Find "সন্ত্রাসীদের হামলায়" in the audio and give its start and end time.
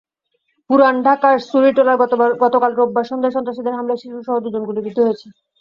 3.35-4.01